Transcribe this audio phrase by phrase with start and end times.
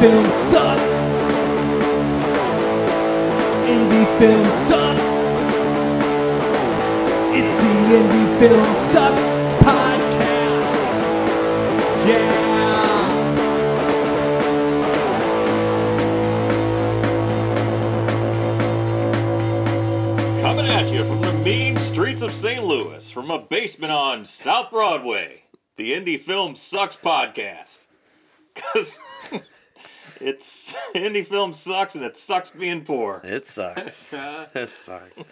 [0.00, 0.92] film sucks.
[3.68, 5.02] Indie film sucks.
[7.36, 9.26] It's the Indie Film Sucks
[9.62, 10.80] podcast.
[12.08, 12.30] Yeah.
[20.40, 22.64] Coming at you from the mean streets of St.
[22.64, 25.42] Louis, from a basement on South Broadway,
[25.76, 27.86] the Indie Film Sucks podcast.
[28.54, 28.96] Because
[30.20, 33.20] it's indie film sucks and it sucks being poor.
[33.24, 34.12] It sucks.
[34.54, 35.22] it sucks.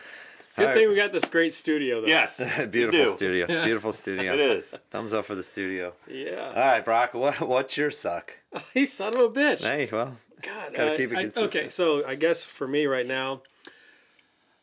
[0.56, 2.08] Good thing we got this great studio, though.
[2.08, 3.46] Yes, beautiful studio.
[3.48, 4.34] It's a beautiful studio.
[4.34, 4.74] It is.
[4.90, 5.92] Thumbs up for the studio.
[6.08, 6.48] Yeah.
[6.48, 7.14] All right, Brock.
[7.14, 8.36] What, what's your suck?
[8.74, 9.64] you son of a bitch.
[9.64, 10.74] Hey, well, God.
[10.74, 11.54] gotta uh, keep it I- consistent.
[11.54, 13.42] okay, so I guess for me right now,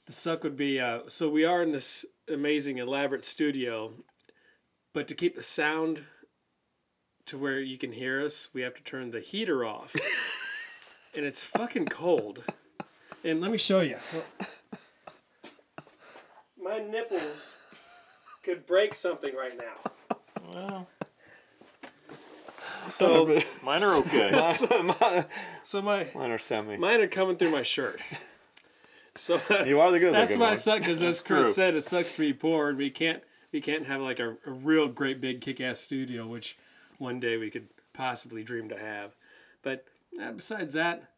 [0.06, 3.94] the suck would be uh, so we are in this amazing, elaborate studio,
[4.92, 6.04] but to keep the sound
[7.28, 9.94] to where you can hear us, we have to turn the heater off.
[11.16, 12.44] and it's fucking cold.
[13.24, 13.98] And let me show you.
[16.62, 17.56] My nipples
[18.44, 20.18] could break something right now.
[20.54, 20.88] Well,
[22.88, 24.50] So, mine are okay.
[25.64, 26.78] so my mine are semi.
[26.78, 28.00] mine are coming through my shirt.
[29.16, 30.54] So You are the good That's looking why one.
[30.56, 31.38] it sucks because as True.
[31.38, 34.32] Chris said, it sucks to be poor, and we can't we can't have like a,
[34.46, 36.58] a real great big kick ass studio, which
[36.98, 39.16] one day we could possibly dream to have.
[39.62, 39.86] But
[40.22, 41.10] uh, besides that,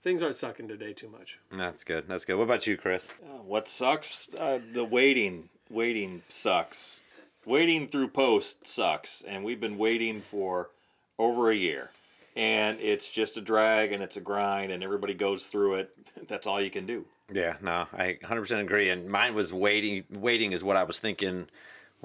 [0.00, 1.38] things aren't sucking today too much.
[1.50, 2.06] That's good.
[2.08, 2.36] That's good.
[2.36, 3.08] What about you, Chris?
[3.44, 4.32] what sucks?
[4.34, 5.48] Uh, the waiting.
[5.70, 7.02] Waiting sucks.
[7.46, 9.22] Waiting through post sucks.
[9.22, 10.70] And we've been waiting for
[11.18, 11.90] over a year.
[12.36, 15.96] And it's just a drag and it's a grind and everybody goes through it.
[16.28, 17.04] That's all you can do.
[17.32, 18.90] Yeah, no, I 100% agree.
[18.90, 20.04] And mine was waiting.
[20.10, 21.48] Waiting is what I was thinking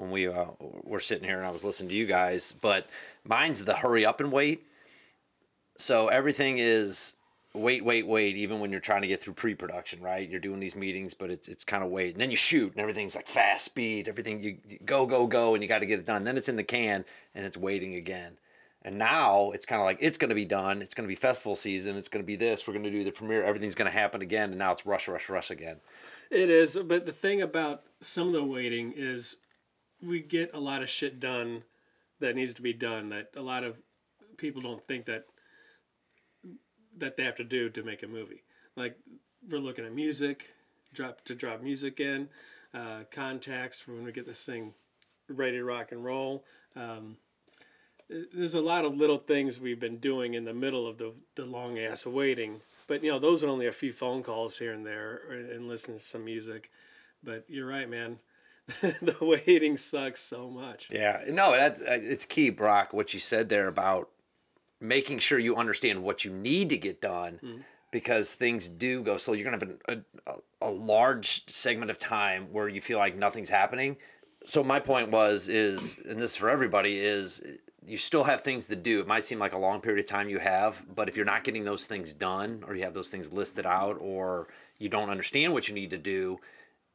[0.00, 2.54] when we uh, were sitting here and I was listening to you guys.
[2.60, 2.86] But
[3.24, 4.66] mine's the hurry up and wait.
[5.76, 7.16] So everything is
[7.52, 8.36] wait, wait, wait.
[8.36, 10.28] Even when you're trying to get through pre-production, right?
[10.28, 12.12] You're doing these meetings, but it's it's kind of wait.
[12.12, 14.08] And then you shoot, and everything's like fast speed.
[14.08, 16.24] Everything you, you go, go, go, and you got to get it done.
[16.24, 17.04] Then it's in the can,
[17.34, 18.38] and it's waiting again.
[18.82, 20.80] And now it's kind of like it's going to be done.
[20.80, 21.96] It's going to be festival season.
[21.96, 22.66] It's going to be this.
[22.66, 23.44] We're going to do the premiere.
[23.44, 24.50] Everything's going to happen again.
[24.50, 25.76] And now it's rush, rush, rush again.
[26.30, 29.36] It is, but the thing about some of the waiting is
[30.02, 31.64] we get a lot of shit done
[32.20, 33.76] that needs to be done that a lot of
[34.36, 35.24] people don't think that
[36.96, 38.42] that they have to do to make a movie.
[38.76, 38.98] Like
[39.48, 40.54] we're looking at music,
[40.92, 42.28] drop to drop music in,
[42.74, 44.74] uh, contacts for when we get this thing
[45.28, 46.44] ready to rock and roll.
[46.76, 47.16] Um,
[48.34, 51.44] there's a lot of little things we've been doing in the middle of the, the
[51.44, 52.60] long ass waiting.
[52.88, 55.68] But you know, those are only a few phone calls here and there, or, and
[55.68, 56.70] listening to some music.
[57.22, 58.18] But you're right, man.
[58.80, 60.88] the waiting sucks so much.
[60.90, 62.92] Yeah, no, that's uh, it's key, Brock.
[62.92, 64.08] What you said there about
[64.80, 69.34] making sure you understand what you need to get done, because things do go slow.
[69.34, 73.50] You're gonna have a, a, a large segment of time where you feel like nothing's
[73.50, 73.96] happening.
[74.42, 77.42] So my point was is, and this is for everybody is.
[77.86, 79.00] You still have things to do.
[79.00, 81.42] It might seem like a long period of time you have, but if you're not
[81.42, 84.48] getting those things done, or you have those things listed out, or
[84.78, 86.38] you don't understand what you need to do,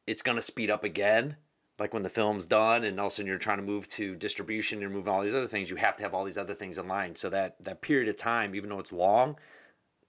[0.06, 1.36] it's going to speed up again.
[1.78, 4.16] Like when the film's done, and all of a sudden you're trying to move to
[4.16, 5.68] distribution, you're moving all these other things.
[5.68, 7.14] You have to have all these other things in line.
[7.16, 9.36] So that that period of time, even though it's long,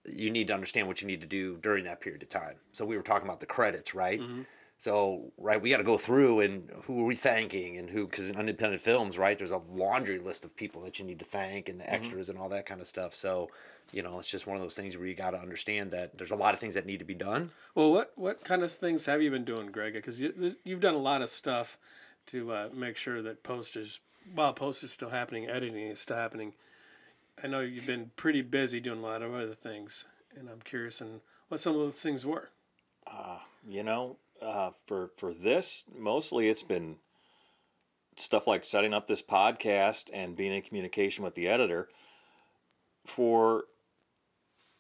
[0.06, 2.56] you need to understand what you need to do during that period of time.
[2.72, 4.20] So we were talking about the credits, right?
[4.20, 4.42] Mm-hmm.
[4.80, 8.30] So right, we got to go through and who are we thanking and who because
[8.30, 9.38] in independent films, right?
[9.38, 12.38] There's a laundry list of people that you need to thank and the extras and
[12.38, 13.16] all that kind of stuff.
[13.16, 13.50] So
[13.92, 16.32] you know, it's just one of those things where you got to understand that there's
[16.32, 17.52] a lot of things that need to be done.
[17.74, 19.94] Well, what what kind of things have you been doing, Greg?
[19.94, 21.80] Because you, you've done a lot of stuff
[22.28, 24.00] to uh, make sure that post is
[24.36, 26.54] while post is still happening, editing is still happening.
[27.44, 30.06] I know you've been pretty busy doing a lot of other things,
[30.38, 32.50] and I'm curious on what some of those things were.
[33.68, 36.98] you know uh, for for this mostly it's been
[38.16, 41.88] stuff like setting up this podcast and being in communication with the editor.
[43.06, 43.66] For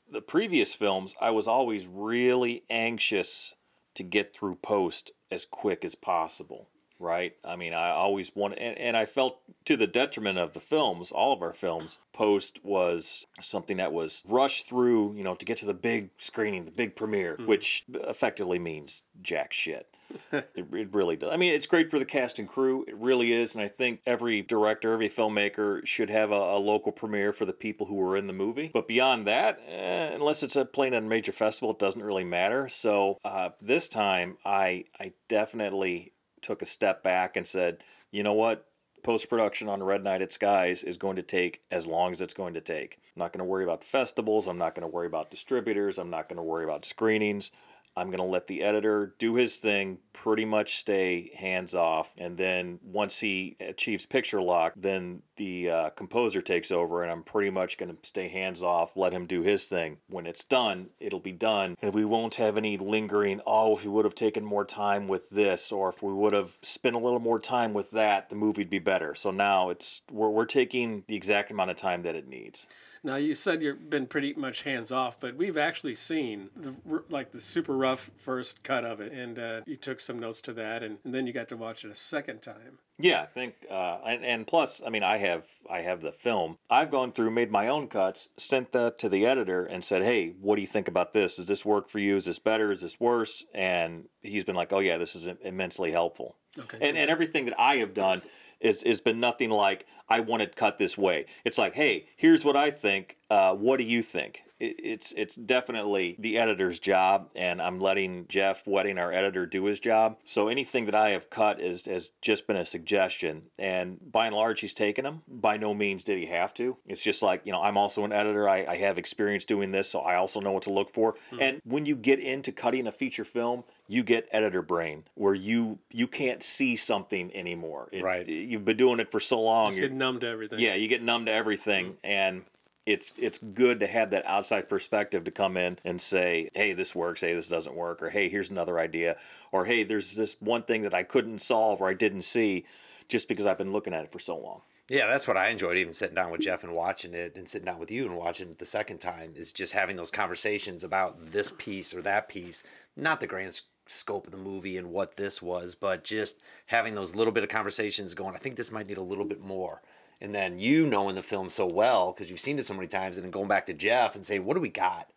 [0.09, 3.55] the previous films i was always really anxious
[3.93, 8.77] to get through post as quick as possible right i mean i always wanted and,
[8.77, 13.25] and i felt to the detriment of the films all of our films post was
[13.39, 16.95] something that was rushed through you know to get to the big screening the big
[16.95, 19.87] premiere which effectively means jack shit
[20.31, 21.31] it, it really does.
[21.31, 22.85] I mean, it's great for the cast and crew.
[22.87, 23.55] It really is.
[23.55, 27.53] And I think every director, every filmmaker should have a, a local premiere for the
[27.53, 28.69] people who are in the movie.
[28.73, 32.23] But beyond that, eh, unless it's a playing at a major festival, it doesn't really
[32.23, 32.67] matter.
[32.67, 38.33] So uh, this time, I I definitely took a step back and said, you know
[38.33, 38.67] what?
[39.07, 42.33] post production on Red Night at Skies is going to take as long as it's
[42.33, 42.97] going to take.
[43.15, 44.47] I'm not going to worry about festivals.
[44.47, 45.97] I'm not going to worry about distributors.
[45.97, 47.51] I'm not going to worry about screenings.
[47.97, 52.13] I'm going to let the editor do his thing, pretty much stay hands off.
[52.17, 57.23] And then once he achieves picture lock, then the uh, composer takes over, and I'm
[57.23, 59.97] pretty much going to stay hands off, let him do his thing.
[60.09, 61.75] When it's done, it'll be done.
[61.81, 65.31] And we won't have any lingering, oh, if we would have taken more time with
[65.31, 68.69] this, or if we would have spent a little more time with that, the movie'd
[68.69, 69.15] be better.
[69.15, 72.67] So now it's we're, we're taking the exact amount of time that it needs.
[73.07, 76.75] Now you said you've been pretty much hands off, but we've actually seen the
[77.09, 80.53] like the super rough first cut of it, and uh, you took some notes to
[80.53, 82.79] that, and, and then you got to watch it a second time.
[82.99, 86.57] Yeah, I think, uh, and, and plus, I mean, I have I have the film.
[86.69, 90.33] I've gone through, made my own cuts, sent that to the editor, and said, "Hey,
[90.41, 91.37] what do you think about this?
[91.37, 92.17] Does this work for you?
[92.17, 92.71] Is this better?
[92.71, 96.77] Is this worse?" And he's been like, "Oh yeah, this is immensely helpful." Okay.
[96.81, 98.21] And and everything that I have done
[98.59, 101.25] is has been nothing like I want it cut this way.
[101.43, 103.17] It's like, hey, here's what I think.
[103.29, 104.43] Uh, what do you think?
[104.59, 109.65] It, it's it's definitely the editor's job, and I'm letting Jeff Wedding, our editor, do
[109.65, 110.17] his job.
[110.23, 114.35] So anything that I have cut is has just been a suggestion, and by and
[114.35, 115.21] large, he's taken them.
[115.27, 116.77] By no means did he have to.
[116.85, 118.47] It's just like you know, I'm also an editor.
[118.47, 121.15] I, I have experience doing this, so I also know what to look for.
[121.39, 125.79] And when you get into cutting a feature film, you get editor brain where you
[125.91, 127.89] you can't see something anymore.
[127.91, 128.27] It's, Right.
[128.27, 129.71] You've been doing it for so long.
[129.73, 130.59] You're- get numb to everything.
[130.59, 131.95] yeah, you get numb to everything, mm.
[132.03, 132.43] and
[132.85, 136.95] it's it's good to have that outside perspective to come in and say, hey, this
[136.95, 139.17] works, hey, this doesn't work, or hey, here's another idea,
[139.51, 142.65] or hey, there's this one thing that I couldn't solve or I didn't see,
[143.09, 144.61] just because I've been looking at it for so long.
[144.89, 147.65] Yeah, that's what I enjoyed even sitting down with Jeff and watching it and sitting
[147.65, 151.31] down with you and watching it the second time is just having those conversations about
[151.33, 152.63] this piece or that piece,
[152.95, 156.95] not the grand s- scope of the movie and what this was, but just having
[156.95, 159.81] those little bit of conversations going, I think this might need a little bit more.
[160.19, 163.17] And then you knowing the film so well because you've seen it so many times
[163.17, 165.07] and then going back to Jeff and saying, what do we got?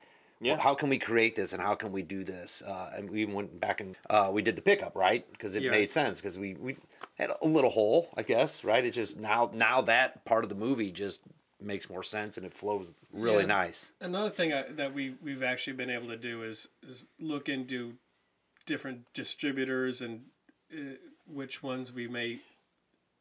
[0.42, 0.56] Yeah.
[0.58, 2.62] How can we create this and how can we do this?
[2.62, 5.30] Uh, and we went back and uh, we did the pickup, right?
[5.32, 5.70] Because it Yeah.
[5.70, 6.76] made sense because we, we
[7.18, 8.84] had a little hole, I guess, right?
[8.84, 11.22] It just now now that part of the movie just
[11.62, 13.48] makes more sense and it flows really Yeah.
[13.48, 13.92] nice.
[14.00, 17.94] Another thing I, that we we've actually been able to do is is look into
[18.70, 20.22] different distributors and
[20.72, 20.94] uh,
[21.26, 22.38] which ones we may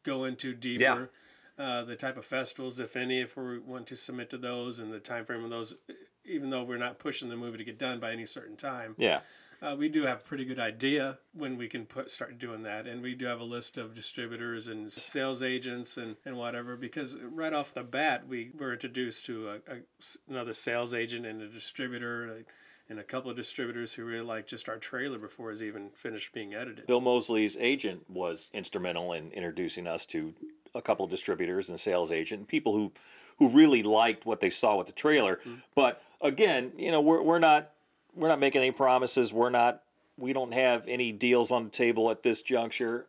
[0.04, 1.10] go into deeper.
[1.58, 4.94] Uh, the type of festivals, if any, if we want to submit to those, and
[4.94, 5.76] the time frame of those.
[6.24, 9.22] Even though we're not pushing the movie to get done by any certain time, Yeah,
[9.62, 12.88] uh, we do have a pretty good idea when we can put start doing that,
[12.88, 16.78] and we do have a list of distributors and sales agents and, and whatever.
[16.78, 19.78] Because right off the bat, we were introduced to a, a
[20.30, 22.46] another sales agent and a distributor,
[22.90, 25.90] and a couple of distributors who really liked just our trailer before it was even
[25.92, 26.88] finished being edited.
[26.88, 30.34] Bill Moseley's agent was instrumental in introducing us to
[30.76, 32.92] a couple of distributors and sales agent people who
[33.38, 35.38] who really liked what they saw with the trailer.
[35.38, 35.54] Mm-hmm.
[35.76, 37.70] But again, you know, we're we're not
[38.16, 39.32] we're not making any promises.
[39.32, 39.84] We're not
[40.18, 43.06] we don't have any deals on the table at this juncture.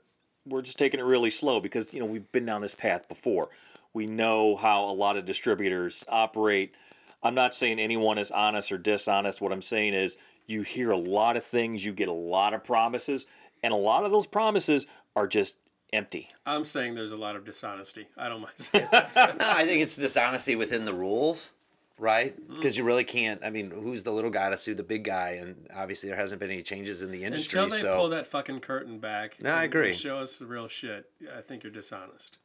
[0.47, 3.49] We're just taking it really slow because you know we've been down this path before.
[3.93, 6.75] We know how a lot of distributors operate.
[7.23, 9.41] I'm not saying anyone is honest or dishonest.
[9.41, 12.65] What I'm saying is you hear a lot of things, you get a lot of
[12.65, 13.27] promises,
[13.63, 15.59] and a lot of those promises are just
[15.93, 16.29] empty.
[16.47, 18.07] I'm saying there's a lot of dishonesty.
[18.17, 18.89] I don't mind saying.
[18.93, 19.03] No,
[19.39, 21.53] I think it's dishonesty within the rules,
[21.99, 22.39] right?
[22.49, 22.55] Mm.
[22.55, 23.43] Because you really can't.
[23.45, 25.31] I mean, who's the little guy to sue the big guy?
[25.33, 27.59] And obviously, there hasn't been any changes in the industry.
[27.61, 29.93] Until they so pull that fucking curtain back, No, I agree.
[29.93, 31.11] Show us the real shit.
[31.37, 32.39] I think you're dishonest.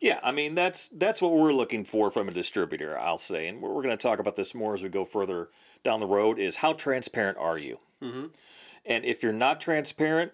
[0.00, 3.62] Yeah, I mean that's that's what we're looking for from a distributor, I'll say, and
[3.62, 5.48] we're, we're going to talk about this more as we go further
[5.82, 6.38] down the road.
[6.38, 7.78] Is how transparent are you?
[8.02, 8.26] Mm-hmm.
[8.84, 10.32] And if you're not transparent,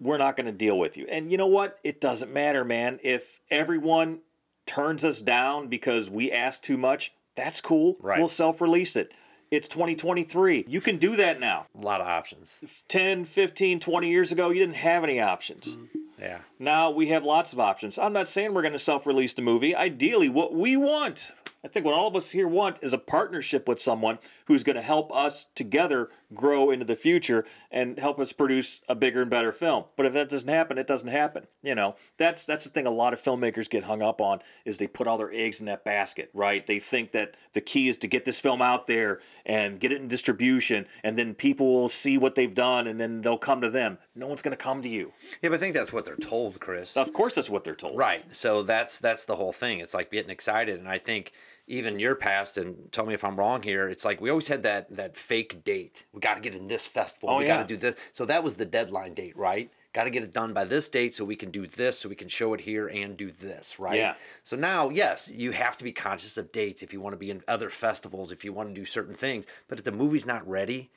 [0.00, 1.06] we're not going to deal with you.
[1.10, 1.78] And you know what?
[1.82, 2.98] It doesn't matter, man.
[3.02, 4.20] If everyone
[4.66, 7.96] turns us down because we ask too much, that's cool.
[8.00, 8.18] Right.
[8.18, 9.12] We'll self-release it.
[9.50, 10.66] It's 2023.
[10.68, 11.66] You can do that now.
[11.76, 12.84] a lot of options.
[12.88, 15.76] 10, 15, 20 years ago, you didn't have any options.
[16.20, 16.40] Yeah.
[16.58, 17.98] Now we have lots of options.
[17.98, 19.74] I'm not saying we're going to self release the movie.
[19.74, 21.32] Ideally, what we want,
[21.64, 24.76] I think what all of us here want, is a partnership with someone who's going
[24.76, 29.30] to help us together grow into the future and help us produce a bigger and
[29.30, 29.84] better film.
[29.96, 31.46] But if that doesn't happen, it doesn't happen.
[31.62, 34.78] You know, that's that's the thing a lot of filmmakers get hung up on is
[34.78, 36.66] they put all their eggs in that basket, right?
[36.66, 40.00] They think that the key is to get this film out there and get it
[40.00, 43.70] in distribution and then people will see what they've done and then they'll come to
[43.70, 43.98] them.
[44.14, 45.12] No one's going to come to you.
[45.42, 46.96] Yeah, but I think that's what they're told, Chris.
[46.96, 47.96] Of course, that's what they're told.
[47.96, 48.24] Right.
[48.34, 49.80] So that's that's the whole thing.
[49.80, 51.32] It's like getting excited, and I think
[51.70, 53.88] even your past, and tell me if I'm wrong here.
[53.88, 56.06] It's like we always had that that fake date.
[56.12, 57.30] We got to get in this festival.
[57.30, 57.56] Oh, we yeah.
[57.56, 57.96] got to do this.
[58.12, 59.70] So that was the deadline date, right?
[59.92, 62.14] got to get it done by this date so we can do this, so we
[62.14, 63.96] can show it here and do this, right?
[63.96, 64.14] Yeah.
[64.42, 67.30] So now, yes, you have to be conscious of dates if you want to be
[67.30, 69.46] in other festivals, if you want to do certain things.
[69.68, 70.90] But if the movie's not ready,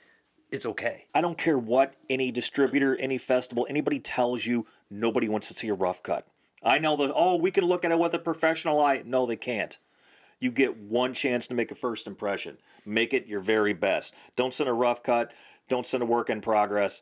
[0.52, 1.08] it's okay.
[1.14, 5.70] I don't care what any distributor, any festival, anybody tells you, nobody wants to see
[5.70, 6.28] a rough cut.
[6.64, 9.02] I know that, oh, we can look at it with a professional eye.
[9.06, 9.78] No, they can't.
[10.44, 12.58] You get one chance to make a first impression.
[12.86, 14.14] Make it your very best.
[14.36, 15.34] Don't send a rough cut.
[15.70, 17.02] Don't send a work in progress.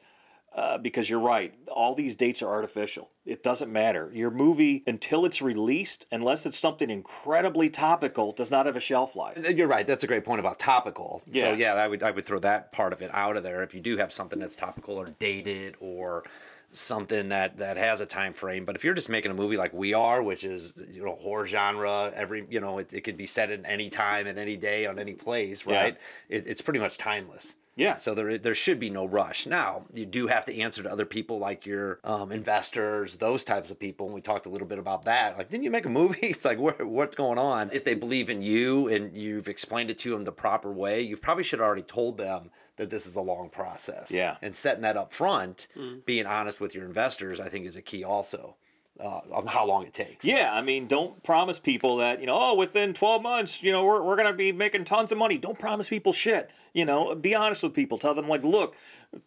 [0.53, 3.09] Uh, because you're right, all these dates are artificial.
[3.25, 4.11] It doesn't matter.
[4.13, 9.15] Your movie, until it's released, unless it's something incredibly topical, does not have a shelf
[9.15, 9.39] life.
[9.49, 9.87] You're right.
[9.87, 11.23] That's a great point about topical.
[11.25, 11.41] Yeah.
[11.43, 13.73] So yeah, I would I would throw that part of it out of there if
[13.73, 16.23] you do have something that's topical or dated or
[16.71, 18.65] something that that has a time frame.
[18.65, 21.45] But if you're just making a movie like we are, which is you know horror
[21.45, 24.85] genre, every you know it, it could be set at any time, at any day,
[24.85, 25.81] on any place, Yeah.
[25.81, 25.97] right?
[26.29, 27.55] It, it's pretty much timeless.
[27.77, 27.95] Yeah.
[27.95, 29.45] So there there should be no rush.
[29.47, 33.71] Now you do have to answer to other people like your um, investors, those types
[33.71, 34.07] of people.
[34.07, 35.37] And we talked a little bit about that.
[35.37, 36.19] Like, didn't you make a movie?
[36.23, 37.69] It's like, where, what's going on?
[37.71, 41.15] If they believe in you and you've explained it to them the proper way, you
[41.17, 44.11] probably should have already told them that this is a long process.
[44.11, 44.37] Yeah.
[44.41, 45.67] And setting that up front,
[46.05, 48.55] being honest with your investors, I think is a key also.
[48.99, 50.23] Uh, on how long it takes.
[50.23, 53.83] Yeah, I mean, don't promise people that, you know, oh, within 12 months, you know,
[53.83, 55.39] we're, we're going to be making tons of money.
[55.39, 56.51] Don't promise people shit.
[56.73, 57.97] You know, be honest with people.
[57.97, 58.75] Tell them, like, look,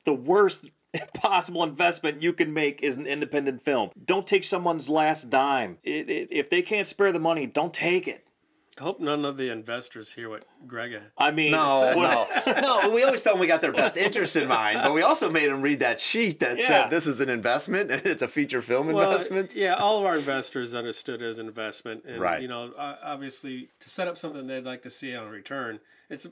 [0.05, 0.71] the worst
[1.15, 3.91] possible investment you can make is an independent film.
[4.05, 5.79] Don't take someone's last dime.
[5.83, 8.24] It, it, if they can't spare the money, don't take it.
[8.79, 10.99] I hope none of the investors hear what Greg.
[11.17, 12.91] I mean, No, what- no, no.
[12.91, 15.49] We always tell them we got their best interest in mind, but we also made
[15.49, 16.67] them read that sheet that Yeah.
[16.67, 19.55] said this is an investment and it's a feature film investment.
[19.55, 22.43] yeah, all of our investors understood it as an investment, and Right.
[22.43, 25.79] you know, obviously, to set up something they'd like to see on a return,
[26.11, 26.27] it's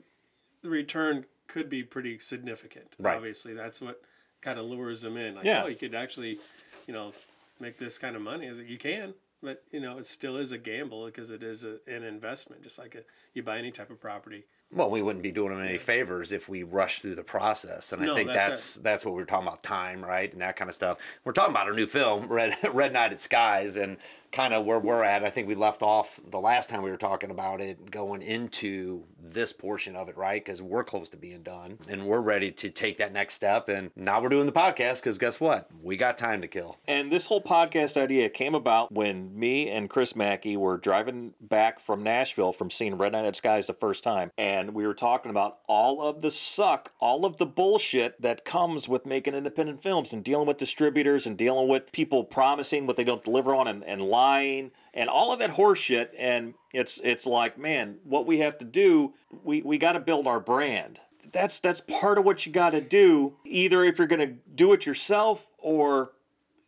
[0.61, 2.87] the return could be pretty significant.
[2.99, 3.15] Right.
[3.15, 4.01] Obviously, that's what
[4.41, 5.35] kind of lures them in.
[5.35, 5.63] Like, Yeah.
[5.63, 6.39] oh, you could actually,
[6.87, 7.13] you know,
[7.61, 8.47] make this kind of money.
[8.47, 11.65] Is it you can, but you know, it still is a gamble because it is
[11.65, 13.01] a, an investment, just like a,
[13.33, 14.45] you buy any type of property.
[14.73, 18.03] Well, we wouldn't be doing them any favors if we rush through the process, and
[18.03, 20.75] I think that's that's that's what we're talking about time, right, and that kind of
[20.75, 20.97] stuff.
[21.23, 23.97] We're talking about our new film, Red Red Night at Skies, and
[24.33, 25.23] kind of where we're at.
[25.23, 29.03] I think we left off the last time we were talking about it, going into
[29.21, 30.43] this portion of it, right?
[30.43, 33.69] Because we're close to being done, and we're ready to take that next step.
[33.69, 35.69] And now we're doing the podcast because guess what?
[35.81, 36.77] We got time to kill.
[36.87, 41.79] And this whole podcast idea came about when me and Chris Mackey were driving back
[41.79, 44.31] from Nashville from seeing Red Night at Skies the first time.
[44.37, 48.87] And we were talking about all of the suck, all of the bullshit that comes
[48.87, 53.03] with making independent films and dealing with distributors and dealing with people promising what they
[53.03, 56.09] don't deliver on and, and lying and all of that horseshit.
[56.17, 60.27] And it's it's like, man, what we have to do, we, we got to build
[60.27, 60.99] our brand
[61.31, 64.73] that's that's part of what you got to do either if you're going to do
[64.73, 66.11] it yourself or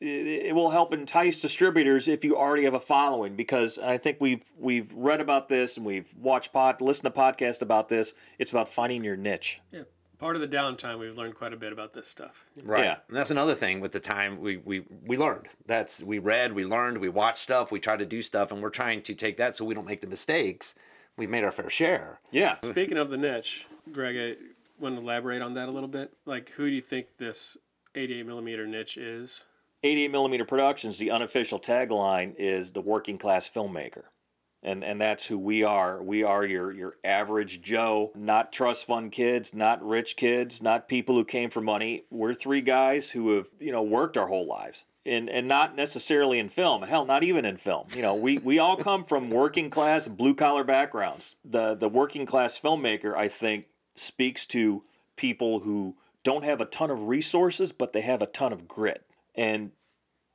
[0.01, 4.17] it, it will help entice distributors if you already have a following because I think
[4.19, 8.51] we've we've read about this and we've watched pod listened to podcasts about this it's
[8.51, 9.83] about finding your niche Yeah,
[10.17, 12.45] part of the downtime, we've learned quite a bit about this stuff.
[12.63, 12.85] Right.
[12.85, 12.97] Yeah.
[13.07, 15.47] And that's another thing with the time we, we we learned.
[15.65, 18.69] That's we read, we learned, we watched stuff, we tried to do stuff, and we're
[18.69, 20.75] trying to take that so we don't make the mistakes.
[21.17, 22.19] We've made our fair share.
[22.31, 24.35] yeah Speaking of the niche, Greg, I
[24.79, 26.13] want to elaborate on that a little bit.
[26.25, 27.57] Like, who do you think this
[27.93, 29.45] 88 millimeter niche is?
[29.85, 34.05] 88 millimeter productions the unofficial tagline is the working class filmmaker.
[34.63, 36.01] And and that's who we are.
[36.01, 41.13] We are your your average joe not trust fund kids not rich kids not people
[41.13, 42.05] who came for money.
[42.09, 44.85] We're three guys who have you know worked our whole lives.
[45.05, 46.81] And and not necessarily in film.
[46.81, 47.85] Hell not even in film.
[47.95, 51.35] You know we we all come from working class blue collar backgrounds.
[51.45, 54.81] The the working class filmmaker i think speaks to
[55.15, 59.05] people who don't have a ton of resources but they have a ton of grit
[59.37, 59.71] and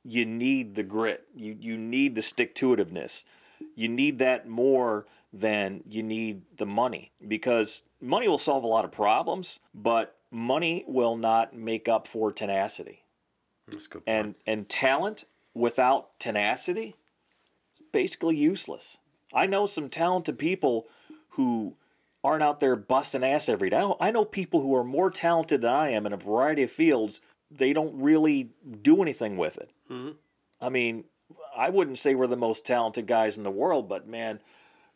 [0.03, 1.25] you need the grit.
[1.35, 3.25] You you need the stick to itiveness
[3.75, 8.85] you need that more than you need the money because money will solve a lot
[8.85, 13.03] of problems but money will not make up for tenacity.
[13.67, 14.03] That's good.
[14.05, 16.95] and and talent without tenacity
[17.73, 18.97] is basically useless.
[19.33, 20.87] I know some talented people
[21.29, 21.75] who
[22.23, 23.89] aren't out there busting ass every day.
[23.99, 27.21] I know people who are more talented than i am in a variety of fields
[27.55, 28.49] they don't really
[28.81, 30.11] do anything with it mm-hmm.
[30.59, 31.03] i mean
[31.55, 34.39] i wouldn't say we're the most talented guys in the world but man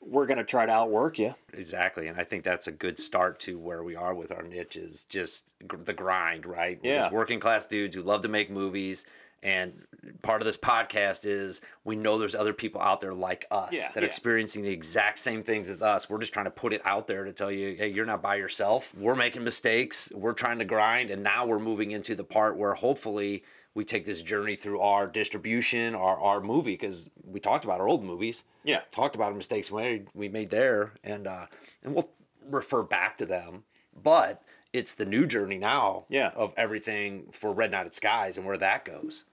[0.01, 3.39] we're going to try to outwork you exactly, and I think that's a good start
[3.41, 6.79] to where we are with our niche is just gr- the grind, right?
[6.83, 7.11] We're Yeah.
[7.11, 9.05] working class dudes who love to make movies.
[9.45, 9.85] And
[10.23, 13.89] part of this podcast is we know there's other people out there like us Yeah.
[13.93, 14.07] that are Yeah.
[14.07, 16.09] experiencing the exact same things as us.
[16.09, 18.35] We're just trying to put it out there to tell you, hey, you're not by
[18.35, 18.91] yourself.
[18.95, 20.11] We're making mistakes.
[20.15, 21.11] We're trying to grind.
[21.11, 23.43] And now we're moving into the part where hopefully
[23.75, 27.87] we take this journey through our distribution, our our movie because we talked about our
[27.87, 28.43] old movies.
[28.63, 28.81] Yeah.
[28.91, 31.45] talked about the mistakes we we made there, and uh,
[31.83, 32.09] and we'll
[32.49, 33.63] refer back to them.
[33.95, 34.41] But
[34.73, 36.05] it's the new journey now.
[36.09, 36.31] Yeah.
[36.35, 39.25] of everything for Red Night at Skies and where that goes.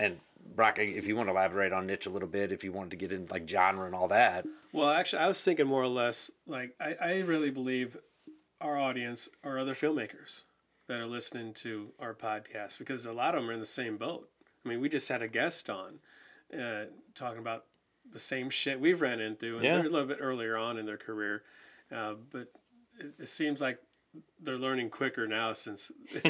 [0.00, 0.18] And
[0.56, 2.96] Brock, if you want to elaborate on niche a little bit, if you wanted to
[2.96, 6.30] get in like genre and all that, Well, actually, I was thinking more or less
[6.46, 7.96] like I, I really believe
[8.60, 10.42] our audience are other filmmakers
[10.88, 13.96] that are listening to our podcast because a lot of them are in the same
[13.98, 14.28] boat.
[14.64, 15.98] I mean, we just had a guest on
[16.58, 17.66] uh, talking about
[18.10, 19.76] the same shit we've ran into, and Yeah.
[19.76, 21.42] they're a little bit earlier on in their career,
[21.94, 22.48] uh, but
[22.98, 23.78] it, it seems like
[24.42, 25.92] they're learning quicker now since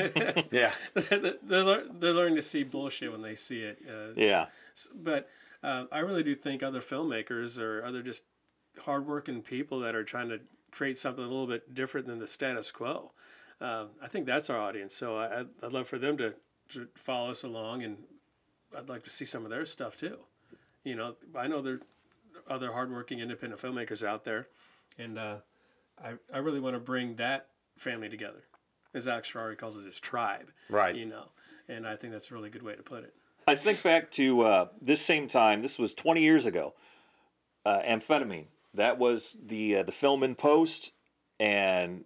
[0.50, 3.78] yeah, they're, they're learning to see bullshit when they see it.
[3.88, 4.46] Uh, Yeah.
[4.94, 5.28] but
[5.62, 8.22] uh, I really do think other filmmakers or other just
[8.84, 12.70] hardworking people that are trying to create something a little bit different than the status
[12.70, 13.12] quo.
[13.60, 14.94] Uh, I think that's our audience.
[14.94, 16.34] So I, I'd, I'd love for them to,
[16.70, 17.96] to follow us along, and
[18.76, 20.18] I'd like to see some of their stuff too.
[20.84, 21.80] You know, I know there are
[22.54, 24.48] other hardworking independent filmmakers out there,
[24.98, 25.36] and uh,
[26.02, 28.44] I, I really want to bring that family together,
[28.94, 30.50] as Alex Ferrari calls it, his tribe.
[30.68, 30.94] Right.
[30.94, 31.28] You know,
[31.68, 33.14] and I think that's a really good way to put it.
[33.46, 35.62] I think back to uh, this same time.
[35.62, 36.74] This was 20 years ago.
[37.64, 38.46] Uh, amphetamine.
[38.74, 40.92] That was the uh, the film in post,
[41.38, 42.04] and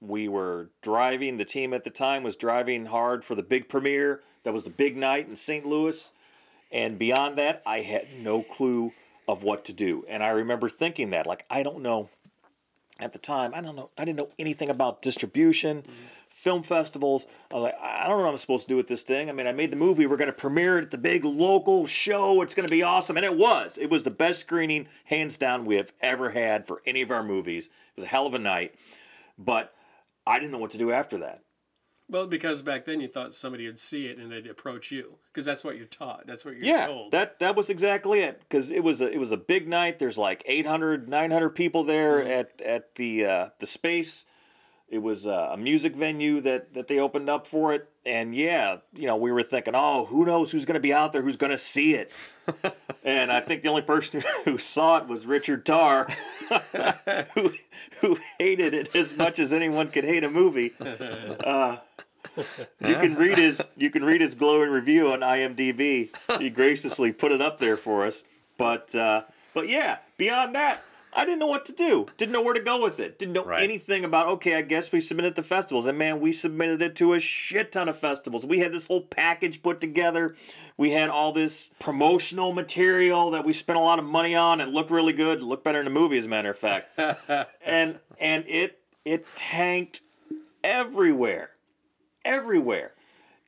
[0.00, 1.38] we were driving.
[1.38, 4.20] The team at the time was driving hard for the big premiere.
[4.42, 5.64] That was the big night in St.
[5.64, 6.12] Louis,
[6.70, 8.92] and beyond that, I had no clue
[9.26, 10.04] of what to do.
[10.08, 12.10] And I remember thinking that, like, I don't know.
[13.00, 13.90] At the time, I don't know.
[13.96, 15.84] I didn't know anything about distribution,
[16.28, 17.26] film festivals.
[17.50, 19.30] I was like, I don't know what I'm supposed to do with this thing.
[19.30, 20.06] I mean, I made the movie.
[20.06, 22.42] We're going to premiere it at the big local show.
[22.42, 23.78] It's going to be awesome, and it was.
[23.78, 27.22] It was the best screening, hands down, we have ever had for any of our
[27.22, 27.66] movies.
[27.66, 28.74] It was a hell of a night,
[29.38, 29.72] but
[30.26, 31.42] I didn't know what to do after that.
[32.10, 35.46] Well, because back then you thought somebody would see it and they'd approach you, because
[35.46, 36.26] that's what you're taught.
[36.26, 37.12] That's what you're yeah, told.
[37.12, 38.40] that that was exactly it.
[38.40, 39.98] Because it was a it was a big night.
[40.00, 42.30] There's like 800, 900 people there Mm-hmm.
[42.30, 44.26] at at the uh, the space.
[44.88, 48.78] It was uh, a music venue that that they opened up for it, and yeah,
[48.92, 51.36] you know, we were thinking, oh, who knows who's going to be out there, who's
[51.36, 52.10] going to see it.
[53.04, 56.08] and I think the only person who saw it was Richard Tarr,
[57.34, 57.52] who
[58.00, 60.72] who hated it as much as anyone could hate a movie.
[60.80, 61.76] Uh,
[62.80, 66.08] you can read his you can read his glowing review on IMDb.
[66.38, 68.24] He graciously put it up there for us.
[68.58, 69.22] But uh,
[69.54, 70.82] but yeah, beyond that,
[71.14, 72.06] I didn't know what to do.
[72.18, 73.18] Didn't know where to go with it.
[73.18, 73.62] Didn't know Right.
[73.64, 74.28] anything about.
[74.28, 77.72] Okay, I guess we submitted to festivals, and man, we submitted it to a shit
[77.72, 78.44] ton of festivals.
[78.46, 80.36] We had this whole package put together.
[80.76, 84.60] We had all this promotional material that we spent a lot of money on.
[84.60, 85.38] It looked really good.
[85.40, 86.88] It looked better in the movie, as a matter of fact.
[87.64, 90.02] and and it it tanked
[90.62, 91.50] everywhere
[92.24, 92.94] everywhere,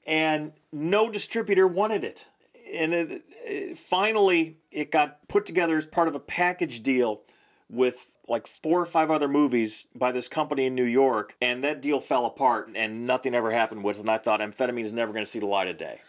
[0.06, 2.26] and no distributor wanted it.
[2.74, 7.22] And it, it- finally, it got put together as part of a package deal
[7.68, 11.82] with like four or five other movies by this company in New York, and that
[11.82, 14.00] deal fell apart, and nothing ever happened with it.
[14.00, 16.00] And I thought amphetamine is never going to see the light of day.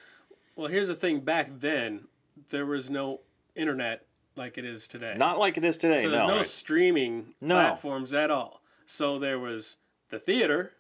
[0.56, 1.22] well, here's the thing.
[1.22, 2.08] Back then,
[2.50, 3.22] there was no
[3.56, 5.16] internet like it is today.
[5.18, 6.02] Not like it is today.
[6.02, 6.38] so there's no.
[6.38, 7.56] no streaming No.
[7.56, 8.62] platforms at all.
[8.86, 9.78] So there was
[10.10, 10.74] the theater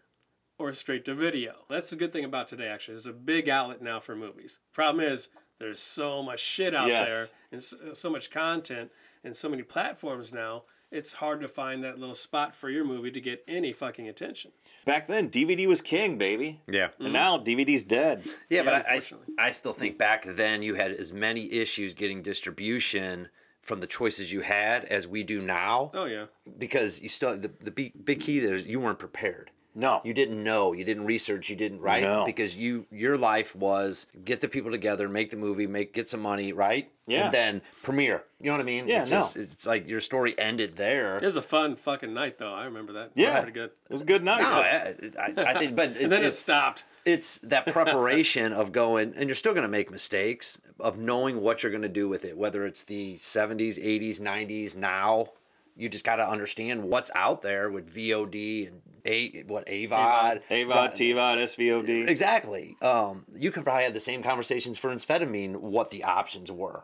[0.59, 1.53] or straight to video.
[1.69, 2.67] That's the good thing about today.
[2.67, 4.59] Actually, there's a big outlet now for movies.
[4.73, 7.09] Problem is, there's so much shit out Yes.
[7.09, 8.91] there and so, uh, so much content
[9.23, 10.63] and so many platforms now.
[10.91, 14.51] It's hard to find that little spot for your movie to get any fucking attention.
[14.85, 16.61] Back then, DVD was king, baby.
[16.67, 16.89] yeah.
[16.99, 18.23] And now DVD's dead.
[18.49, 18.99] Yeah, but Yeah, I,
[19.41, 19.47] I.
[19.47, 23.29] I still think back then you had as many issues getting distribution
[23.61, 26.25] from the choices you had as we do now Oh yeah.
[26.59, 29.49] because you still the, the big, big key there is you weren't prepared.
[29.75, 30.01] No.
[30.03, 32.25] You didn't know, you didn't research, you didn't right No.
[32.25, 36.21] because you your life was get the people together, make the movie, make get some
[36.21, 36.91] money, right?
[37.07, 37.25] Yeah.
[37.25, 38.23] And then premiere.
[38.39, 38.88] You know what I mean?
[38.88, 39.17] Yeah, It's no.
[39.17, 41.17] just it's like your story ended there.
[41.17, 42.53] It was a fun fucking night though.
[42.53, 43.12] I remember that.
[43.15, 43.25] Yeah.
[43.25, 43.69] It was pretty good.
[43.89, 44.41] It was a good night.
[44.41, 46.86] No, I, I, I think, but it, And then it it's, stopped.
[47.05, 51.63] it's that preparation of going, and you're still going to make mistakes of knowing what
[51.63, 55.29] you're going to do with it, whether it's the 70s, 80s, 90s, now.
[55.75, 60.69] You just got to understand what's out there with VOD and a what AVOD, AVOD,
[60.69, 60.95] Right.
[60.95, 62.07] TVOD, SVOD.
[62.07, 62.75] Exactly.
[62.81, 66.83] Um, you could probably have the same conversations for amphetamine, what the options were,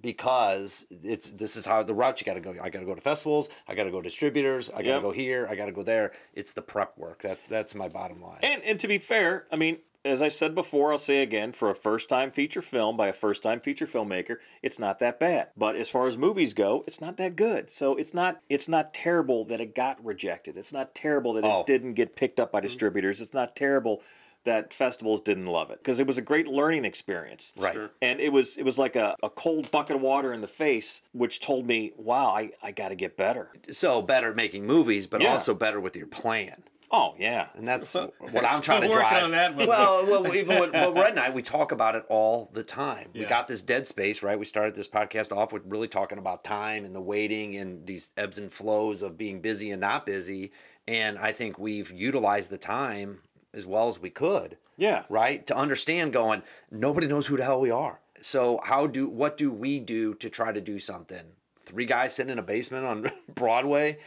[0.00, 2.54] because it's this is how the route you got to go.
[2.62, 3.50] I got to go to festivals.
[3.68, 4.70] I got to go to distributors.
[4.70, 5.02] I got to Yep.
[5.02, 5.46] go here.
[5.50, 6.12] I got to go there.
[6.34, 7.22] It's the prep work.
[7.22, 8.38] That that's my bottom line.
[8.42, 11.70] And and to be fair, I mean, as I said before, I'll say again, for
[11.70, 15.48] a first time feature film by a first time feature filmmaker, it's not that bad.
[15.56, 17.70] But as far as movies go, it's not that good.
[17.70, 20.56] So it's not it's not terrible that it got rejected.
[20.56, 21.60] It's not terrible that Oh.
[21.60, 22.66] it didn't get picked up by mm-hmm.
[22.66, 23.20] distributors.
[23.20, 24.02] It's not terrible
[24.44, 27.52] that festivals didn't love it because it was a great learning experience.
[27.58, 27.74] Right.
[27.74, 27.90] Sure.
[28.00, 31.02] And it was it was like a, a cold bucket of water in the face,
[31.12, 33.50] which told me, wow, I, I got to get better.
[33.70, 35.32] So better at making movies, but Yeah.
[35.32, 36.62] also better with your plan.
[36.92, 39.24] Oh yeah, And that's what I'm trying to working drive.
[39.24, 39.68] on that one.
[39.68, 43.10] Well, well, even with well, Red Knight, we talk about it all the time.
[43.14, 44.36] We got this dead space, right?
[44.36, 48.10] We started this podcast off with really talking about time and the waiting and these
[48.16, 50.50] ebbs and flows of being busy and not busy.
[50.88, 53.20] And I think we've utilized the time
[53.54, 54.56] as well as we could.
[54.76, 55.04] Yeah.
[55.08, 55.46] Right?
[55.46, 58.00] To understand going, nobody knows who the hell we are.
[58.20, 61.24] So how do what do we do to try to do something?
[61.60, 63.98] Three guys sitting in a basement on Broadway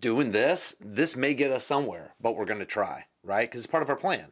[0.00, 3.48] doing this, this may get us somewhere, but we're going to try, right?
[3.50, 4.26] Because it's part of our plan.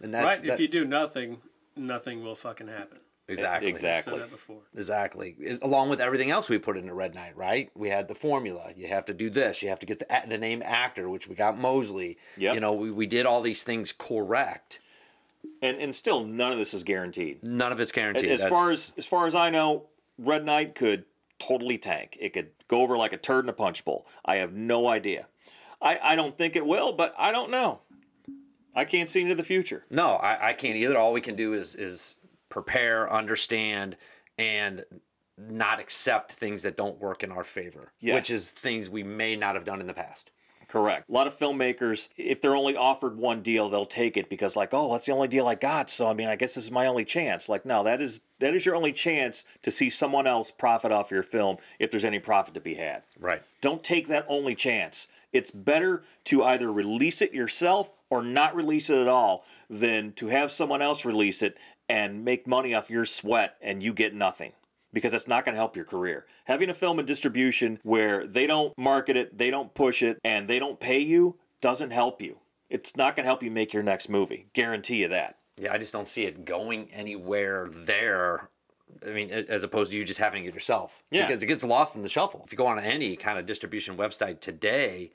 [0.00, 0.48] And that's right.
[0.48, 1.38] that- If you do nothing,
[1.76, 2.98] nothing will fucking happen.
[3.26, 4.12] exactly I've Exactly.
[4.14, 4.60] said that before.
[4.76, 7.70] exactly Is- along with everything else we put into Red Knight, right?
[7.74, 8.72] We had the formula.
[8.76, 9.62] You have to do this.
[9.62, 12.18] You have to get the the name actor, which we got Moseley.
[12.36, 12.54] Yep.
[12.54, 14.80] You know, we, we did all these things correct.
[15.62, 17.42] and and still none of this is guaranteed.
[17.42, 18.30] None of it's guaranteed.
[18.30, 19.86] As That's- far as as far as I know,
[20.18, 21.04] Red Knight could
[21.38, 22.16] totally tank.
[22.20, 24.06] It could go over like a turd in a punch bowl.
[24.24, 25.28] I have no idea.
[25.80, 27.80] I, I don't think it will, but I don't know.
[28.74, 29.84] I can't see into the future.
[29.90, 30.98] No, I, I can't either.
[30.98, 32.16] All we can do is is
[32.48, 33.96] prepare, understand,
[34.38, 34.84] and
[35.36, 38.14] not accept things that don't work in our favor, Yes.
[38.14, 40.30] which is things we may not have done in the past.
[40.68, 41.08] Correct.
[41.08, 44.70] A lot of filmmakers, if they're only offered one deal, they'll take it because like,
[44.72, 45.90] oh, that's the only deal I got.
[45.90, 47.48] So I mean, I guess this is my only chance.
[47.48, 51.10] Like, no, that is that is your only chance to see someone else profit off
[51.10, 53.02] your film if there's any profit to be had.
[53.20, 53.42] Right.
[53.60, 55.08] Don't take that only chance.
[55.32, 60.28] It's better to either release it yourself or not release it at all than to
[60.28, 64.52] have someone else release it and make money off your sweat and you get nothing
[64.94, 66.24] because that's not going to help your career.
[66.44, 70.48] Having a film in distribution where they don't market it, they don't push it, and
[70.48, 72.38] they don't pay you doesn't help you.
[72.70, 74.46] It's not going to help you make your next movie.
[74.54, 75.36] Guarantee you that.
[75.60, 78.48] Yeah, I just don't see it going anywhere there.
[79.06, 81.02] I mean, as opposed to you just having it yourself.
[81.10, 81.26] Yeah.
[81.26, 82.42] Because it gets lost in the shuffle.
[82.46, 85.10] If you go on any kind of distribution website today,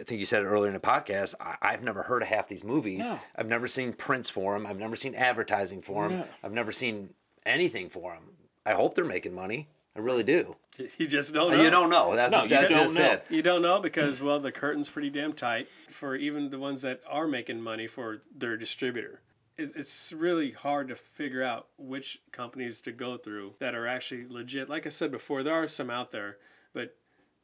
[0.00, 1.34] I think you said it earlier in the podcast.
[1.40, 3.00] I, I've never heard of half these movies.
[3.00, 3.18] No.
[3.36, 4.66] I've never seen prints for them.
[4.66, 6.18] I've never seen advertising for them.
[6.20, 6.26] No.
[6.42, 7.10] I've never seen
[7.46, 8.22] anything for them.
[8.66, 9.68] I hope they're making money.
[9.96, 10.26] I really hmm.
[10.26, 10.56] do.
[10.98, 11.62] You just don't know.
[11.62, 12.16] You don't know.
[12.16, 13.20] That's No, what you don't just know.
[13.30, 17.00] You don't know because well, the curtain's pretty damn tight for even the ones that
[17.08, 19.20] are making money for their distributor.
[19.56, 24.26] It's, it's really hard to figure out which companies to go through that are actually
[24.26, 24.68] legit.
[24.68, 26.38] Like I said before, there are some out there,
[26.72, 26.96] but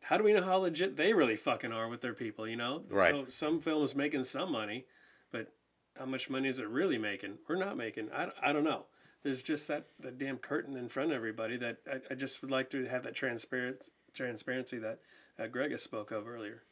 [0.02, 2.48] how do we know how legit they really fucking are with their people?
[2.48, 3.12] You know, Right.
[3.12, 4.86] So some films making some money,
[5.30, 5.52] but
[5.96, 8.10] how much money is it really making or not making?
[8.12, 8.86] I, I don't know.
[9.22, 12.50] There's just that, that damn curtain in front of everybody that I, I just would
[12.50, 14.98] like to have that transparent transparency that
[15.38, 16.62] uh, Greg has spoke of earlier.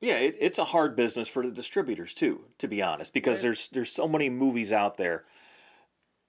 [0.00, 3.48] Yeah, it, it's a hard business for the distributors too, to be honest, because Yeah.
[3.48, 5.24] there's there's so many movies out there.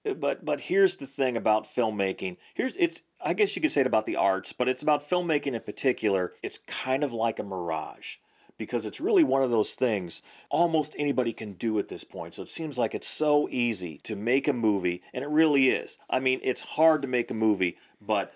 [0.06, 2.36] Uh, But but here's the thing about filmmaking.
[2.54, 5.54] Here's it's I guess you could say it about the arts, but it's about filmmaking
[5.54, 6.32] in particular.
[6.42, 8.16] It's kind of like a mirage
[8.58, 12.34] because it's really one of those things almost anybody can do at this point.
[12.34, 15.98] So it seems like it's so easy to make a movie, and it really is.
[16.08, 18.32] I mean, it's hard to make a movie, but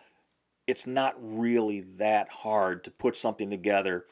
[0.66, 4.04] it's not really that hard to put something together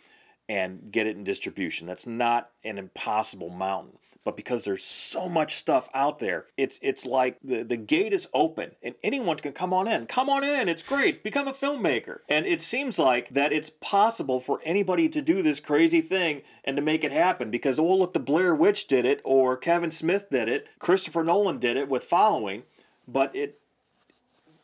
[0.49, 1.87] and get it in distribution.
[1.87, 3.99] That's not an impossible mountain.
[4.27, 8.29] But because there's so much stuff out there, it's it's like the, the gate is
[8.35, 10.07] open and anyone can come on in.
[10.07, 11.23] Come on in, it's great.
[11.23, 12.19] Become a filmmaker.
[12.29, 16.77] And it seems like that it's possible for anybody to do this crazy thing and
[16.77, 20.29] to make it happen because oh look the Blair Witch did it or Kevin Smith
[20.29, 22.65] did it, Christopher Nolan did it with following,
[23.07, 23.61] but it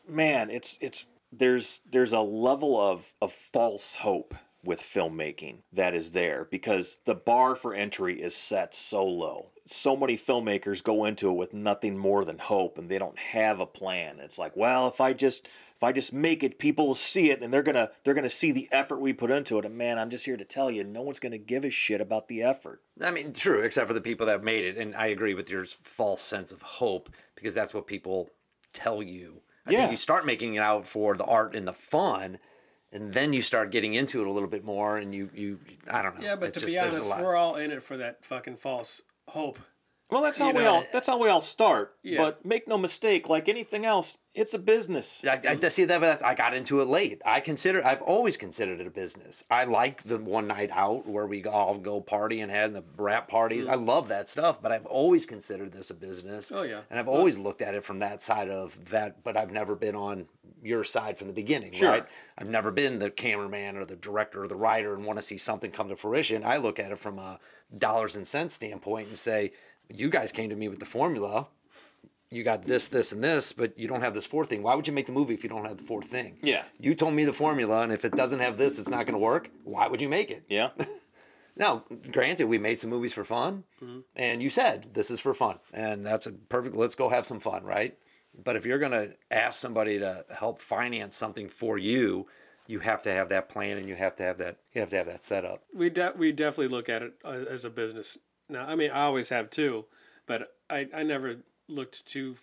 [0.05, 6.11] man, it's it's there's there's a level of of false hope with filmmaking that is
[6.11, 9.52] there because the bar for entry is set so low.
[9.65, 13.61] So many filmmakers go into it with nothing more than hope and they don't have
[13.61, 14.19] a plan.
[14.19, 17.41] It's like, well, if I just if I just make it, people will see it
[17.41, 19.65] and they're gonna they're gonna see the effort we put into it.
[19.65, 22.27] And man, I'm just here to tell you, no one's gonna give a shit about
[22.27, 22.81] the effort.
[23.01, 24.77] I mean, true, except for the people that made it.
[24.77, 28.29] And I agree with your false sense of hope because that's what people
[28.73, 29.41] tell you.
[29.65, 29.77] I Yeah.
[29.79, 32.37] think you start making it out for the art and the fun,
[32.91, 36.01] and then you start getting into it a little bit more, and you, you I
[36.01, 36.25] don't know.
[36.25, 39.03] Yeah, but It's to just- be honest, we're all in it for that fucking false
[39.27, 39.59] hope.
[40.13, 41.95] Well, that's You how we all eh, that's how we all start.
[42.03, 42.19] Yeah.
[42.19, 45.25] But make no mistake, like anything else, it's a business.
[45.25, 47.21] I, I see that, but I got into it late.
[47.25, 49.43] I consider, I've always considered it a business.
[49.49, 53.27] I like the one night out where we all go party and had the rap
[53.27, 53.65] parties.
[53.65, 53.87] I mm.
[53.87, 56.51] love that stuff, but I've always considered this a business.
[56.51, 56.81] Oh, yeah.
[56.91, 59.23] and I've always looked at it from that side of that.
[59.23, 60.27] But I've never been on
[60.63, 61.89] your side from the beginning, Sure.
[61.89, 62.05] right?
[62.37, 65.37] I've never been the cameraman or the director or the writer and want to see
[65.37, 66.43] something come to fruition.
[66.43, 67.39] I look at it from a
[67.75, 69.51] dollars and cents standpoint and say,
[69.89, 71.47] you guys came to me with the formula.
[72.29, 74.63] You got this, this, and this, but you don't have this fourth thing.
[74.63, 76.39] Why would you make the movie if you don't have the fourth thing?
[76.41, 76.63] Yeah.
[76.79, 79.19] You told me the formula, and if it doesn't have this, it's not going to
[79.19, 79.51] work.
[79.63, 80.43] Why would you make it?
[80.49, 80.69] Yeah.
[81.55, 83.99] Now, granted, we made some movies for fun, mm-hmm.
[84.15, 86.75] and you said this is for fun, and that's a perfect.
[86.75, 87.95] Let's go have some fun, right?
[88.41, 92.27] But if you're gonna ask somebody to help finance something for you,
[92.67, 94.57] you have to have that plan, and you have to have that.
[94.73, 95.63] You have to have that set up.
[95.73, 98.17] we de- we definitely look at it uh, as a business.
[98.49, 99.85] Now, I mean, I always have too,
[100.25, 102.37] but I, I never looked too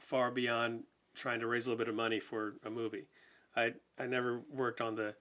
[0.00, 3.08] far beyond trying to raise a little bit of money for a movie.
[3.56, 5.14] I I never worked on the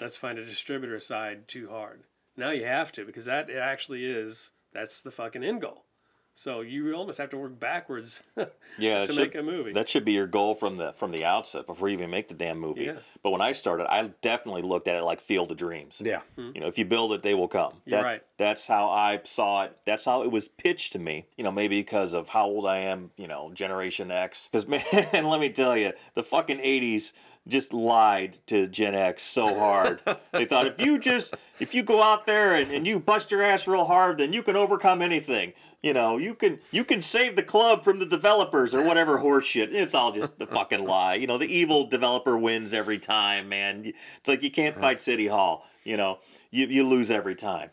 [0.00, 2.04] let's find a distributor side too hard.
[2.36, 5.84] Now you have to because that actually is that's the fucking end goal.
[6.34, 8.22] So you almost have to work backwards
[8.78, 9.72] Yeah, to should- make a movie.
[9.72, 12.34] That should be your goal from the from the outset before you even make the
[12.34, 12.84] damn movie.
[12.84, 12.98] Yeah.
[13.22, 16.00] But when I started, I definitely looked at it like Field of Dreams.
[16.04, 16.22] Yeah.
[16.36, 16.50] Hmm.
[16.54, 17.74] You know, if you build it, they will come.
[17.84, 18.22] You're That- right.
[18.38, 19.76] That's how I saw it.
[19.86, 21.26] That's how it was pitched to me.
[21.36, 23.10] You know, maybe because of how old I am.
[23.16, 24.48] You know, Generation X.
[24.50, 24.66] Because
[25.12, 27.12] man, let me tell you, the fucking '80s
[27.48, 30.00] just lied to Gen X so hard.
[30.32, 33.42] they thought if you just if you go out there and, and you bust your
[33.42, 35.52] ass real hard, then you can overcome anything.
[35.82, 39.68] You know, you can you can save the club from the developers or whatever horseshit.
[39.72, 41.14] It's all just the fucking lie.
[41.14, 43.92] You know, the evil developer wins every time, man.
[44.18, 45.66] It's like you can't fight City Hall.
[45.84, 46.18] You know,
[46.50, 47.70] you you lose every time.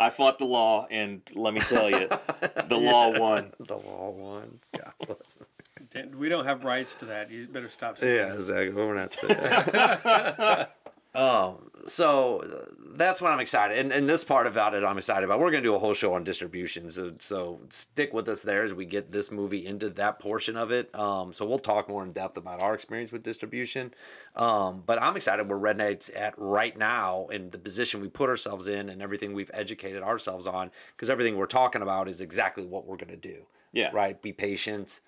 [0.00, 3.52] I fought the law, and let me tell you, the law won.
[3.60, 4.58] The law won.
[4.76, 5.36] God bless.
[5.36, 5.46] him.
[5.90, 7.30] Dan, we don't have rights to that.
[7.30, 8.70] You better stop saying Yeah, exactly.
[8.70, 9.36] We're not saying.
[11.14, 15.24] oh, so uh, that's what I'm excited, and and this part about it, I'm excited
[15.24, 15.40] about.
[15.40, 18.74] We're gonna do a whole show on distribution, so so stick with us there as
[18.74, 20.94] we get this movie into that portion of it.
[20.94, 23.94] Um, so we'll talk more in depth about our experience with distribution.
[24.36, 28.28] Um, but I'm excited where Red Knight's at right now and the position we put
[28.28, 32.66] ourselves in and everything we've educated ourselves on, because everything we're talking about is exactly
[32.66, 33.46] what we're gonna do.
[33.72, 33.90] Yeah.
[33.92, 34.20] Right.
[34.20, 35.00] Be patient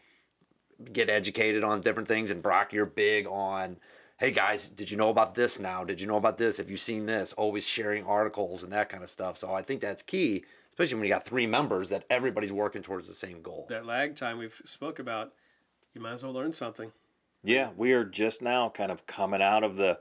[0.93, 2.31] get educated on different things.
[2.31, 3.77] And Brock, you're big on,
[4.23, 5.83] hey guys, did you know about this now?
[5.83, 6.59] Did you know about this?
[6.59, 7.33] Have you seen this?
[7.33, 9.37] Always sharing articles and that kind of stuff.
[9.37, 13.09] So I think that's key, especially when you got three members that everybody's working towards
[13.09, 13.67] the same goal.
[13.69, 15.33] that lag time we've spoke about.
[15.93, 16.93] You might as well learn something.
[17.43, 19.99] Yeah, we are just now kind of coming out of the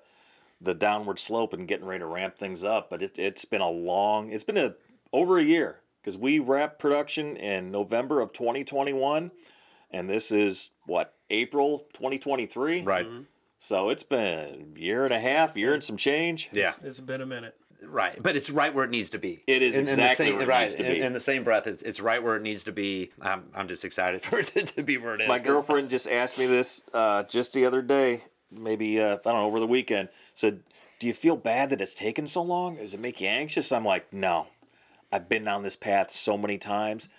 [0.63, 2.91] the downward slope and getting ready to ramp things up.
[2.91, 4.75] But it, it's been a long, it's been a
[5.11, 9.31] over a year because we wrapped production in November of 2021,
[9.89, 12.83] and this is what April 2023.
[12.83, 13.07] Right.
[13.07, 13.21] Mm-hmm.
[13.63, 16.49] So it's been a year and a half, year and some change.
[16.51, 16.73] Yeah.
[16.83, 17.55] It's been a minute.
[17.85, 18.17] Right.
[18.21, 19.43] But it's right where it needs to be.
[19.45, 20.61] It is In- in the exactly same, where it right.
[20.61, 21.01] needs to in- be.
[21.01, 23.11] In, the same breath, it's, it's right where it needs to be.
[23.21, 25.27] I'm, I'm just excited for it to be where it is.
[25.27, 29.19] My 'cause- girlfriend just asked me this uh, just the other day, maybe uh, I
[29.23, 30.09] don't know over the weekend.
[30.33, 30.63] Said,
[30.97, 32.77] "Do you feel bad that it's taken so long?
[32.77, 34.47] Does it make you anxious?" I'm like, "No,
[35.11, 37.09] I've been down this path so many times.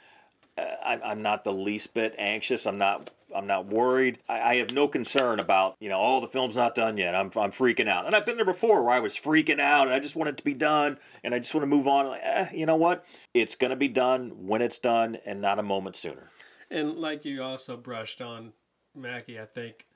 [0.59, 2.67] Uh, I'm, I'm not the least bit anxious.
[2.67, 3.11] I'm not.
[3.35, 4.19] I'm not worried.
[4.29, 7.15] I, I have no concern about you know, oh, the film's not done yet.
[7.15, 8.07] I'm, I'm freaking out.
[8.07, 10.37] And I've been there before where I was freaking out and I just want it
[10.39, 12.09] to be done and I just want to move on.
[12.09, 13.05] Like, eh, you know what?
[13.35, 16.31] It's gonna be done when it's done and not a moment sooner.
[16.71, 18.53] And like you also brushed on,
[18.95, 19.87] Mackie, I think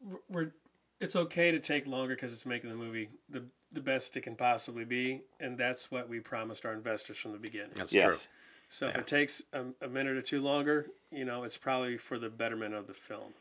[0.00, 0.52] we're- we're
[1.00, 4.36] it's okay to take longer because it's making the movie the the best it can
[4.36, 7.70] possibly be, and that's what we promised our investors from the beginning.
[7.74, 8.26] That's Yes.
[8.26, 8.32] true.
[8.72, 12.18] So if it takes a, a minute or two longer, you know, it's probably for
[12.18, 13.34] the betterment of the film,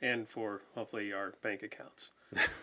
[0.00, 2.12] and for hopefully our bank accounts.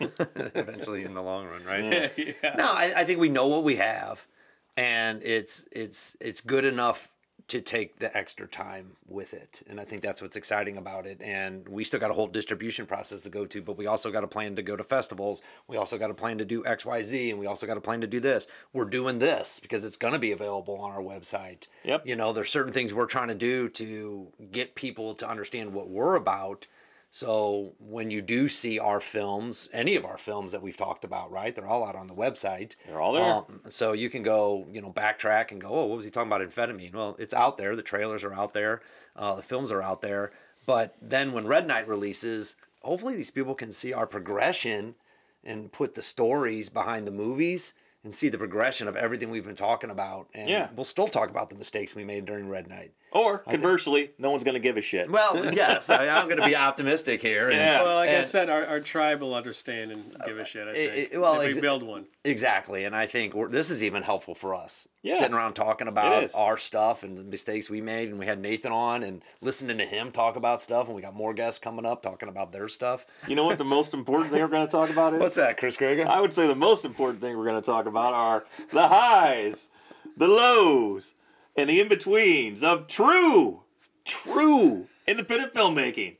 [0.54, 2.10] Eventually, in the long run, right?
[2.16, 2.54] yeah.
[2.56, 4.26] No, I, I think we know what we have,
[4.74, 7.13] and it's it's it's good enough
[7.46, 11.20] to take the extra time with it, and I think that's what's exciting about it.
[11.20, 14.24] And we still got a whole distribution process to go to, but we also got
[14.24, 15.42] a plan to go to festivals.
[15.68, 17.82] We also got a plan to do X, Y, Z, and we also got a
[17.82, 18.46] plan to do this.
[18.72, 21.66] We're doing this because it's going to be available on our website.
[21.84, 22.06] Yep.
[22.06, 25.88] You know, there's certain things we're trying to do to get people to understand what
[25.88, 26.66] we're about.
[27.14, 31.30] So when you do see our films, any of our films that we've talked about,
[31.30, 31.54] right?
[31.54, 32.74] They're all out on the website.
[32.88, 33.22] They're all there.
[33.22, 36.26] Um, so you can go, you know, backtrack and go, oh, what was he talking
[36.32, 36.92] about amphetamine?
[36.92, 37.76] Well, it's out there.
[37.76, 38.82] The trailers are out there.
[39.14, 40.32] Uh, the films are out there.
[40.66, 44.96] But then when Red Knight releases, hopefully these people can see our progression
[45.44, 49.54] and put the stories behind the movies and see the progression of everything we've been
[49.54, 50.26] talking about.
[50.34, 50.68] And Yeah.
[50.74, 52.92] we'll still talk about the mistakes we made during Red Knight.
[53.14, 55.08] Or conversely, no one's gonna give a shit.
[55.08, 57.48] Well, yes, I, I'm going to be optimistic here.
[57.48, 57.82] and- Yeah.
[57.82, 60.66] Well, like I said, our, our tribe will understand and give a shit.
[60.66, 62.06] I think it- well, if exa- we build one.
[62.24, 64.88] Exactly, and I think we're, this is even helpful for us.
[65.02, 65.16] Yeah.
[65.16, 68.72] Sitting around talking about our stuff and the mistakes we made, and we had Nathan
[68.72, 72.02] on and listening to him talk about stuff, and we got more guests coming up
[72.02, 73.06] talking about their stuff.
[73.28, 75.20] You know what the most important thing we're gonna talk about is?
[75.20, 76.06] What's that, Chris Greger?
[76.06, 79.68] I would say the most important thing we're going to talk about are the highs,
[80.16, 81.14] the lows,
[81.56, 83.60] and the in betweens of true,
[84.04, 86.16] true independent filmmaking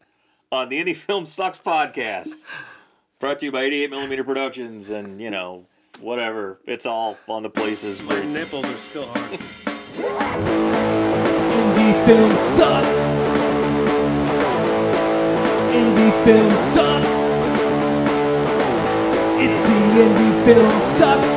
[0.53, 2.31] on the Indie Film Sucks podcast.
[3.18, 5.66] Brought to you by 88 Millimeter Productions and, you know,
[6.01, 6.59] whatever.
[6.66, 8.01] It's all on the places.
[8.03, 9.40] My where- nipples are still hard.
[11.55, 12.99] Indie film sucks.
[15.75, 17.09] Indie film sucks.
[19.37, 21.34] It's the Indie Film Sucks